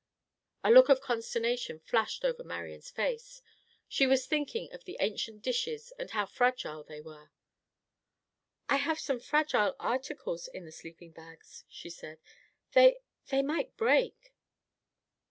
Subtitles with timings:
[0.63, 3.43] A look of consternation flashed over Marian's face.
[3.87, 7.29] She was thinking of the ancient dishes and how fragile they were.
[8.67, 12.17] "I have some fragile articles in the sleeping bags," she said.
[12.73, 14.33] "They—they might break!"